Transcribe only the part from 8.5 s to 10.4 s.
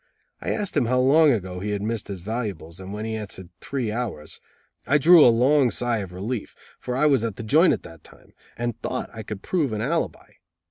and thought I could prove an alibi.